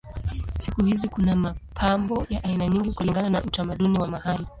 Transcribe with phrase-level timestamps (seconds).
[0.59, 4.45] Siku hizi kuna mapambo ya aina nyingi kulingana na utamaduni wa mahali.